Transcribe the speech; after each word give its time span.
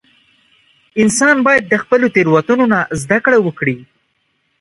•انسان 1.03 1.35
باید 1.45 1.63
د 1.67 1.73
خپلو 1.83 2.05
تېروتنو 2.15 2.65
نه 2.73 2.79
زده 3.01 3.17
کړه 3.25 3.37
وکړي. 3.41 3.77